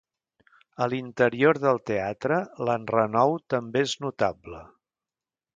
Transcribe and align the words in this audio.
A 0.85 0.87
l'interior 0.93 1.59
del 1.65 1.81
teatre 1.91 2.39
l'enrenou 2.69 3.39
també 3.55 3.87
és 3.89 3.97
notable. 4.07 4.67